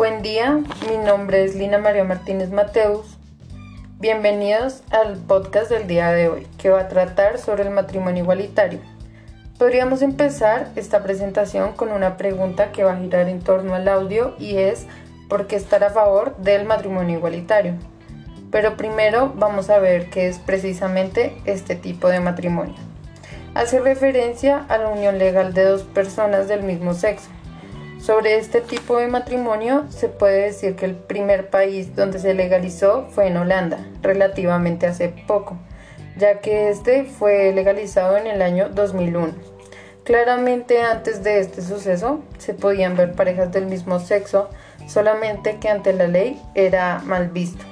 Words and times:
Buen 0.00 0.22
día, 0.22 0.62
mi 0.88 0.96
nombre 0.96 1.44
es 1.44 1.54
Lina 1.54 1.76
María 1.76 2.04
Martínez 2.04 2.48
Mateus. 2.50 3.18
Bienvenidos 3.98 4.82
al 4.88 5.18
podcast 5.18 5.70
del 5.70 5.88
día 5.88 6.10
de 6.12 6.30
hoy, 6.30 6.46
que 6.56 6.70
va 6.70 6.80
a 6.80 6.88
tratar 6.88 7.36
sobre 7.36 7.64
el 7.64 7.70
matrimonio 7.70 8.22
igualitario. 8.22 8.80
Podríamos 9.58 10.00
empezar 10.00 10.70
esta 10.74 11.02
presentación 11.02 11.74
con 11.74 11.92
una 11.92 12.16
pregunta 12.16 12.72
que 12.72 12.82
va 12.82 12.94
a 12.94 12.96
girar 12.96 13.28
en 13.28 13.40
torno 13.40 13.74
al 13.74 13.88
audio 13.88 14.34
y 14.38 14.56
es 14.56 14.86
¿por 15.28 15.46
qué 15.46 15.56
estar 15.56 15.84
a 15.84 15.90
favor 15.90 16.34
del 16.38 16.64
matrimonio 16.64 17.18
igualitario? 17.18 17.74
Pero 18.50 18.78
primero 18.78 19.34
vamos 19.36 19.68
a 19.68 19.80
ver 19.80 20.08
qué 20.08 20.28
es 20.28 20.38
precisamente 20.38 21.36
este 21.44 21.76
tipo 21.76 22.08
de 22.08 22.20
matrimonio. 22.20 22.76
Hace 23.52 23.80
referencia 23.80 24.64
a 24.66 24.78
la 24.78 24.88
unión 24.88 25.18
legal 25.18 25.52
de 25.52 25.64
dos 25.64 25.82
personas 25.82 26.48
del 26.48 26.62
mismo 26.62 26.94
sexo 26.94 27.28
sobre 28.02 28.36
este 28.38 28.60
tipo 28.60 28.96
de 28.96 29.08
matrimonio 29.08 29.86
se 29.90 30.08
puede 30.08 30.42
decir 30.46 30.74
que 30.74 30.86
el 30.86 30.94
primer 30.94 31.50
país 31.50 31.94
donde 31.94 32.18
se 32.18 32.34
legalizó 32.34 33.06
fue 33.10 33.26
en 33.26 33.36
Holanda, 33.36 33.86
relativamente 34.02 34.86
hace 34.86 35.08
poco, 35.26 35.58
ya 36.16 36.40
que 36.40 36.70
este 36.70 37.04
fue 37.04 37.52
legalizado 37.52 38.16
en 38.16 38.26
el 38.26 38.42
año 38.42 38.68
2001. 38.70 39.34
Claramente 40.04 40.80
antes 40.80 41.22
de 41.22 41.40
este 41.40 41.62
suceso 41.62 42.20
se 42.38 42.54
podían 42.54 42.96
ver 42.96 43.12
parejas 43.12 43.52
del 43.52 43.66
mismo 43.66 44.00
sexo, 44.00 44.48
solamente 44.88 45.58
que 45.60 45.68
ante 45.68 45.92
la 45.92 46.08
ley 46.08 46.40
era 46.54 47.00
mal 47.04 47.28
visto. 47.28 47.64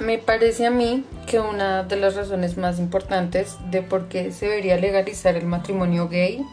Me 0.00 0.18
parece 0.18 0.66
a 0.66 0.70
mí 0.70 1.04
que 1.26 1.40
una 1.40 1.84
de 1.84 1.96
las 1.96 2.16
razones 2.16 2.56
más 2.56 2.78
importantes 2.78 3.56
de 3.70 3.82
por 3.82 4.08
qué 4.08 4.30
se 4.30 4.46
debería 4.46 4.76
legalizar 4.76 5.36
el 5.36 5.46
matrimonio 5.46 6.08
gay 6.08 6.44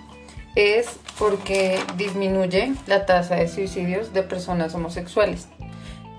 es 0.55 0.87
porque 1.19 1.79
disminuye 1.97 2.73
la 2.87 3.05
tasa 3.05 3.35
de 3.35 3.47
suicidios 3.47 4.13
de 4.13 4.23
personas 4.23 4.73
homosexuales. 4.73 5.47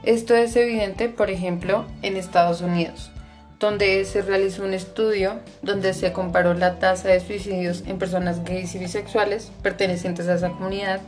Esto 0.02 0.34
es 0.34 0.54
evidente, 0.56 1.08
por 1.08 1.30
ejemplo, 1.30 1.84
en 2.02 2.16
Estados 2.16 2.60
Unidos, 2.60 3.10
donde 3.58 4.04
se 4.04 4.22
realizó 4.22 4.64
un 4.64 4.74
estudio 4.74 5.40
donde 5.62 5.94
se 5.94 6.12
comparó 6.12 6.54
la 6.54 6.78
tasa 6.78 7.08
de 7.08 7.20
suicidios 7.20 7.82
en 7.86 7.98
personas 7.98 8.44
gays 8.44 8.74
y 8.74 8.78
bisexuales 8.78 9.50
pertenecientes 9.62 10.28
a 10.28 10.34
esa 10.34 10.50
comunidad 10.50 11.00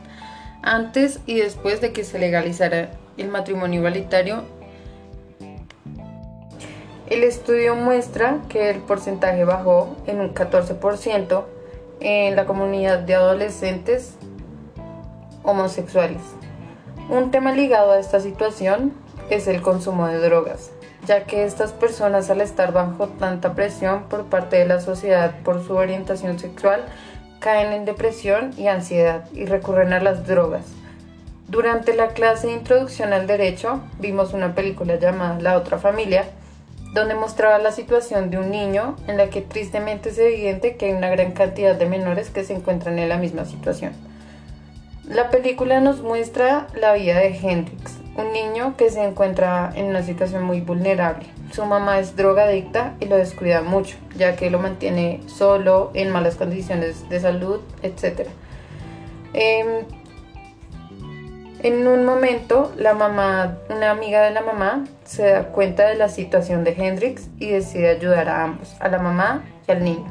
antes 0.61 1.19
y 1.25 1.35
después 1.39 1.79
de 1.81 1.93
que 1.93 2.03
se 2.03 2.19
legalizara 2.19 2.91
el 3.17 3.29
matrimonio 3.29 3.79
igualitario. 3.79 4.43
El 7.07 7.23
estudio 7.23 7.75
muestra 7.75 8.41
que 8.49 8.69
el 8.69 8.79
porcentaje 8.79 9.43
bajó 9.45 9.95
en 10.05 10.19
un 10.19 10.33
14% 10.33 11.45
en 11.99 12.35
la 12.35 12.45
comunidad 12.45 12.99
de 12.99 13.15
adolescentes 13.15 14.15
homosexuales. 15.43 16.21
Un 17.09 17.31
tema 17.31 17.51
ligado 17.51 17.91
a 17.91 17.99
esta 17.99 18.19
situación 18.19 18.93
es 19.29 19.47
el 19.47 19.61
consumo 19.61 20.07
de 20.07 20.19
drogas, 20.19 20.71
ya 21.05 21.23
que 21.25 21.43
estas 21.43 21.73
personas 21.73 22.29
al 22.29 22.41
estar 22.41 22.71
bajo 22.71 23.07
tanta 23.07 23.53
presión 23.53 24.03
por 24.03 24.25
parte 24.25 24.57
de 24.57 24.65
la 24.65 24.79
sociedad 24.79 25.33
por 25.43 25.63
su 25.65 25.75
orientación 25.75 26.39
sexual 26.39 26.85
caen 27.39 27.73
en 27.73 27.85
depresión 27.85 28.51
y 28.57 28.67
ansiedad 28.67 29.25
y 29.33 29.45
recurren 29.45 29.93
a 29.93 30.01
las 30.01 30.27
drogas. 30.27 30.65
Durante 31.47 31.95
la 31.95 32.09
clase 32.09 32.47
de 32.47 32.53
introducción 32.53 33.11
al 33.11 33.25
derecho 33.25 33.81
vimos 33.99 34.33
una 34.33 34.53
película 34.53 34.97
llamada 34.97 35.39
La 35.39 35.57
otra 35.57 35.79
familia, 35.79 36.25
donde 36.93 37.15
mostraba 37.15 37.59
la 37.59 37.71
situación 37.71 38.29
de 38.29 38.37
un 38.39 38.51
niño 38.51 38.95
en 39.07 39.17
la 39.17 39.29
que 39.29 39.41
tristemente 39.41 40.09
es 40.09 40.17
evidente 40.17 40.75
que 40.75 40.87
hay 40.87 40.93
una 40.93 41.09
gran 41.09 41.31
cantidad 41.33 41.75
de 41.75 41.85
menores 41.85 42.29
que 42.29 42.43
se 42.43 42.53
encuentran 42.53 42.97
en 42.99 43.09
la 43.09 43.17
misma 43.17 43.45
situación. 43.45 43.93
La 45.07 45.29
película 45.29 45.79
nos 45.79 46.01
muestra 46.01 46.67
la 46.75 46.93
vida 46.93 47.17
de 47.17 47.35
Hendrix, 47.35 47.97
un 48.15 48.31
niño 48.31 48.75
que 48.77 48.89
se 48.91 49.03
encuentra 49.03 49.71
en 49.73 49.85
una 49.85 50.03
situación 50.03 50.43
muy 50.43 50.61
vulnerable. 50.61 51.25
Su 51.51 51.65
mamá 51.65 51.99
es 51.99 52.15
drogadicta 52.15 52.95
y 52.99 53.05
lo 53.05 53.17
descuida 53.17 53.61
mucho, 53.61 53.97
ya 54.15 54.35
que 54.35 54.51
lo 54.51 54.59
mantiene 54.59 55.21
solo, 55.25 55.89
en 55.95 56.11
malas 56.11 56.35
condiciones 56.35 57.09
de 57.09 57.19
salud, 57.19 57.61
etc. 57.81 58.27
En 61.61 61.85
un 61.85 62.05
momento, 62.05 62.71
la 62.77 62.93
mamá, 62.93 63.57
una 63.69 63.91
amiga 63.91 64.21
de 64.21 64.31
la 64.31 64.41
mamá, 64.41 64.85
se 65.03 65.27
da 65.27 65.47
cuenta 65.47 65.89
de 65.89 65.95
la 65.95 66.07
situación 66.07 66.63
de 66.63 66.71
Hendrix 66.71 67.27
y 67.37 67.49
decide 67.49 67.89
ayudar 67.89 68.29
a 68.29 68.45
ambos, 68.45 68.77
a 68.79 68.87
la 68.87 68.97
mamá 68.97 69.43
y 69.67 69.73
al 69.73 69.83
niño. 69.83 70.05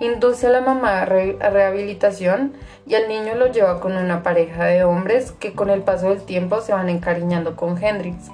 Induce 0.00 0.48
a 0.48 0.50
la 0.50 0.60
mamá 0.60 1.02
a, 1.02 1.04
rehabilitación 1.04 2.54
y 2.84 2.96
al 2.96 3.06
niño 3.06 3.36
lo 3.36 3.46
lleva 3.46 3.78
con 3.78 3.96
una 3.96 4.24
pareja 4.24 4.64
de 4.64 4.82
hombres 4.82 5.30
que 5.30 5.52
con 5.52 5.70
el 5.70 5.82
paso 5.82 6.08
del 6.08 6.22
tiempo 6.22 6.60
se 6.60 6.72
van 6.72 6.88
encariñando 6.88 7.54
con 7.54 7.80
Hendrix, 7.80 8.32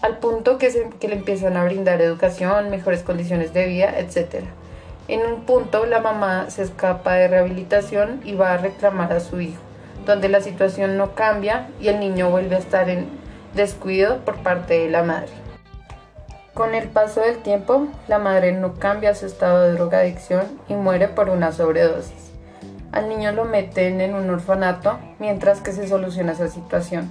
al 0.00 0.16
punto 0.16 0.56
que, 0.56 0.88
que 0.98 1.08
le 1.08 1.16
empiezan 1.16 1.58
a 1.58 1.64
brindar 1.64 2.00
educación, 2.00 2.70
mejores 2.70 3.02
condiciones 3.02 3.52
de 3.52 3.66
vida, 3.66 3.98
etc. 3.98 4.46
En 5.08 5.26
un 5.26 5.42
punto, 5.42 5.84
la 5.84 6.00
mamá 6.00 6.48
se 6.48 6.62
escapa 6.62 7.12
de 7.12 7.28
rehabilitación 7.28 8.22
y 8.24 8.32
va 8.32 8.54
a 8.54 8.56
reclamar 8.56 9.12
a 9.12 9.20
su 9.20 9.42
hijo 9.42 9.60
donde 10.04 10.28
la 10.28 10.40
situación 10.40 10.96
no 10.96 11.14
cambia 11.14 11.68
y 11.80 11.88
el 11.88 12.00
niño 12.00 12.30
vuelve 12.30 12.56
a 12.56 12.58
estar 12.58 12.88
en 12.88 13.06
descuido 13.54 14.18
por 14.24 14.42
parte 14.42 14.78
de 14.78 14.88
la 14.88 15.02
madre. 15.02 15.30
Con 16.54 16.74
el 16.74 16.88
paso 16.88 17.20
del 17.20 17.38
tiempo, 17.38 17.88
la 18.08 18.18
madre 18.18 18.52
no 18.52 18.74
cambia 18.74 19.14
su 19.14 19.26
estado 19.26 19.62
de 19.62 19.72
drogadicción 19.72 20.42
y 20.68 20.74
muere 20.74 21.08
por 21.08 21.30
una 21.30 21.50
sobredosis. 21.52 22.30
Al 22.92 23.08
niño 23.08 23.32
lo 23.32 23.46
meten 23.46 24.02
en 24.02 24.14
un 24.14 24.28
orfanato 24.28 24.98
mientras 25.18 25.60
que 25.60 25.72
se 25.72 25.88
soluciona 25.88 26.32
esa 26.32 26.48
situación. 26.48 27.10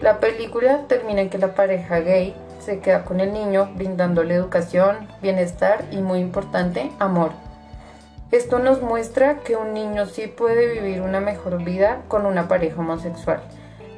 La 0.00 0.20
película 0.20 0.82
termina 0.86 1.20
en 1.20 1.30
que 1.30 1.38
la 1.38 1.54
pareja 1.54 1.98
gay 1.98 2.34
se 2.60 2.78
queda 2.78 3.04
con 3.04 3.20
el 3.20 3.32
niño 3.32 3.70
brindándole 3.74 4.34
educación, 4.34 5.08
bienestar 5.20 5.84
y 5.90 5.96
muy 5.96 6.20
importante, 6.20 6.92
amor. 7.00 7.32
Esto 8.32 8.60
nos 8.60 8.80
muestra 8.80 9.40
que 9.40 9.56
un 9.56 9.74
niño 9.74 10.06
sí 10.06 10.28
puede 10.28 10.72
vivir 10.72 11.00
una 11.00 11.18
mejor 11.18 11.64
vida 11.64 12.02
con 12.06 12.26
una 12.26 12.46
pareja 12.46 12.80
homosexual, 12.80 13.42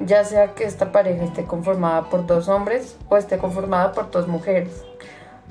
ya 0.01 0.25
sea 0.25 0.55
que 0.55 0.65
esta 0.65 0.91
pareja 0.91 1.25
esté 1.25 1.45
conformada 1.45 2.09
por 2.09 2.25
dos 2.25 2.49
hombres 2.49 2.97
o 3.11 3.19
esté 3.19 3.37
conformada 3.37 3.93
por 3.93 4.11
dos 4.11 4.29
mujeres. 4.29 4.85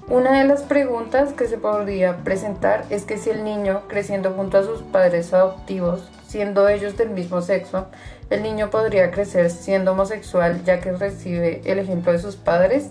Una 0.07 0.39
de 0.39 0.47
las 0.47 0.63
preguntas 0.63 1.31
que 1.33 1.47
se 1.47 1.59
podría 1.59 2.23
presentar 2.23 2.85
es 2.89 3.05
que 3.05 3.19
si 3.19 3.29
el 3.29 3.43
niño, 3.43 3.83
creciendo 3.87 4.31
junto 4.31 4.57
a 4.57 4.63
sus 4.63 4.81
padres 4.81 5.31
adoptivos, 5.31 6.09
siendo 6.25 6.67
ellos 6.67 6.97
del 6.97 7.11
mismo 7.11 7.43
sexo, 7.43 7.85
el 8.31 8.41
niño 8.41 8.71
podría 8.71 9.11
crecer 9.11 9.51
siendo 9.51 9.91
homosexual 9.91 10.63
ya 10.63 10.79
que 10.79 10.91
recibe 10.91 11.61
el 11.65 11.77
ejemplo 11.77 12.13
de 12.13 12.19
sus 12.19 12.35
padres 12.35 12.89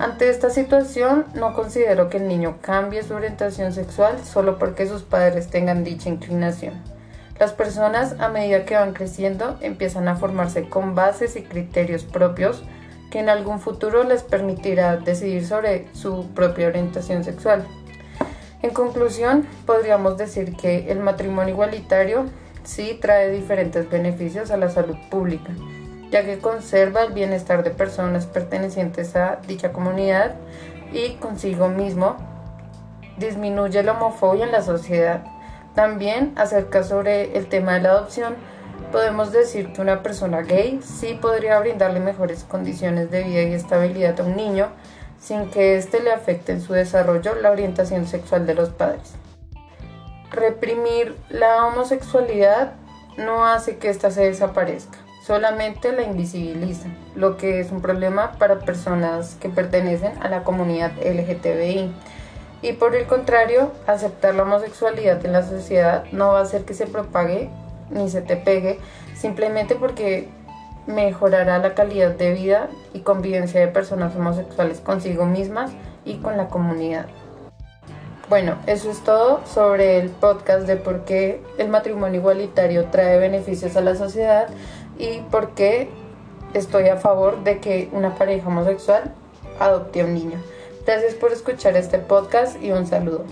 ante 0.00 0.28
esta 0.28 0.50
situación, 0.50 1.26
no 1.34 1.54
considero 1.54 2.08
que 2.08 2.18
el 2.18 2.28
niño 2.28 2.58
cambie 2.60 3.02
su 3.02 3.14
orientación 3.14 3.72
sexual 3.72 4.24
solo 4.24 4.58
porque 4.58 4.86
sus 4.86 5.02
padres 5.02 5.48
tengan 5.48 5.84
dicha 5.84 6.08
inclinación. 6.08 6.74
Las 7.38 7.52
personas 7.52 8.16
a 8.18 8.28
medida 8.28 8.64
que 8.64 8.76
van 8.76 8.92
creciendo 8.92 9.58
empiezan 9.60 10.08
a 10.08 10.16
formarse 10.16 10.68
con 10.68 10.94
bases 10.94 11.36
y 11.36 11.42
criterios 11.42 12.04
propios 12.04 12.64
que 13.10 13.20
en 13.20 13.28
algún 13.28 13.60
futuro 13.60 14.04
les 14.04 14.22
permitirá 14.22 14.96
decidir 14.96 15.46
sobre 15.46 15.86
su 15.94 16.26
propia 16.34 16.68
orientación 16.68 17.24
sexual. 17.24 17.66
En 18.62 18.70
conclusión, 18.70 19.46
podríamos 19.66 20.16
decir 20.16 20.56
que 20.56 20.90
el 20.90 20.98
matrimonio 20.98 21.54
igualitario 21.54 22.26
sí 22.64 22.98
trae 23.00 23.30
diferentes 23.30 23.88
beneficios 23.88 24.50
a 24.50 24.56
la 24.56 24.68
salud 24.68 24.96
pública 25.10 25.52
ya 26.10 26.24
que 26.24 26.38
conserva 26.38 27.02
el 27.02 27.12
bienestar 27.12 27.62
de 27.62 27.70
personas 27.70 28.26
pertenecientes 28.26 29.14
a 29.16 29.40
dicha 29.46 29.72
comunidad 29.72 30.36
y 30.92 31.14
consigo 31.14 31.68
mismo 31.68 32.16
disminuye 33.18 33.82
la 33.82 33.92
homofobia 33.92 34.46
en 34.46 34.52
la 34.52 34.62
sociedad. 34.62 35.24
También 35.74 36.32
acerca 36.36 36.82
sobre 36.82 37.36
el 37.36 37.48
tema 37.48 37.74
de 37.74 37.80
la 37.80 37.90
adopción, 37.90 38.36
podemos 38.90 39.32
decir 39.32 39.72
que 39.72 39.80
una 39.80 40.02
persona 40.02 40.42
gay 40.42 40.80
sí 40.82 41.18
podría 41.20 41.58
brindarle 41.58 42.00
mejores 42.00 42.44
condiciones 42.44 43.10
de 43.10 43.24
vida 43.24 43.42
y 43.42 43.52
estabilidad 43.52 44.18
a 44.20 44.24
un 44.24 44.36
niño 44.36 44.68
sin 45.20 45.50
que 45.50 45.76
éste 45.76 46.00
le 46.00 46.12
afecte 46.12 46.52
en 46.52 46.60
su 46.60 46.72
desarrollo 46.72 47.34
la 47.34 47.50
orientación 47.50 48.06
sexual 48.06 48.46
de 48.46 48.54
los 48.54 48.70
padres. 48.70 49.14
Reprimir 50.30 51.16
la 51.28 51.66
homosexualidad 51.66 52.74
no 53.16 53.44
hace 53.44 53.78
que 53.78 53.90
ésta 53.90 54.10
se 54.10 54.22
desaparezca 54.22 54.98
solamente 55.28 55.92
la 55.92 56.04
invisibilizan, 56.04 56.96
lo 57.14 57.36
que 57.36 57.60
es 57.60 57.70
un 57.70 57.82
problema 57.82 58.32
para 58.38 58.60
personas 58.60 59.36
que 59.38 59.50
pertenecen 59.50 60.12
a 60.22 60.30
la 60.30 60.42
comunidad 60.42 60.92
LGTBI. 61.04 61.92
Y 62.62 62.72
por 62.72 62.96
el 62.96 63.06
contrario, 63.06 63.70
aceptar 63.86 64.34
la 64.34 64.44
homosexualidad 64.44 65.22
en 65.26 65.32
la 65.34 65.46
sociedad 65.46 66.04
no 66.12 66.28
va 66.28 66.38
a 66.38 66.42
hacer 66.44 66.64
que 66.64 66.72
se 66.72 66.86
propague 66.86 67.50
ni 67.90 68.08
se 68.08 68.22
te 68.22 68.36
pegue, 68.36 68.80
simplemente 69.14 69.74
porque 69.74 70.28
mejorará 70.86 71.58
la 71.58 71.74
calidad 71.74 72.12
de 72.12 72.32
vida 72.32 72.70
y 72.94 73.00
convivencia 73.00 73.60
de 73.60 73.68
personas 73.68 74.16
homosexuales 74.16 74.80
consigo 74.80 75.26
mismas 75.26 75.72
y 76.06 76.16
con 76.16 76.38
la 76.38 76.48
comunidad. 76.48 77.04
Bueno, 78.28 78.58
eso 78.66 78.90
es 78.90 79.02
todo 79.04 79.40
sobre 79.46 79.98
el 79.98 80.10
podcast 80.10 80.66
de 80.66 80.76
por 80.76 81.06
qué 81.06 81.42
el 81.56 81.68
matrimonio 81.68 82.20
igualitario 82.20 82.84
trae 82.86 83.18
beneficios 83.18 83.74
a 83.76 83.80
la 83.80 83.94
sociedad 83.94 84.48
y 84.98 85.20
por 85.30 85.50
qué 85.50 85.88
estoy 86.54 86.88
a 86.88 86.96
favor 86.96 87.44
de 87.44 87.58
que 87.58 87.88
una 87.92 88.14
pareja 88.14 88.48
homosexual 88.48 89.14
adopte 89.60 90.00
a 90.00 90.04
un 90.04 90.14
niño. 90.14 90.42
Gracias 90.86 91.14
por 91.14 91.32
escuchar 91.32 91.76
este 91.76 91.98
podcast 91.98 92.62
y 92.62 92.72
un 92.72 92.86
saludo. 92.86 93.24